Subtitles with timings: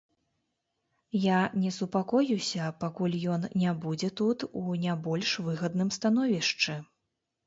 [1.25, 6.79] Я не супакоюся, пакуль ён не будзе тут у не больш выгадным становішчы.